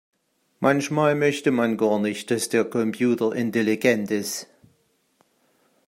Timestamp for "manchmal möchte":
0.59-1.51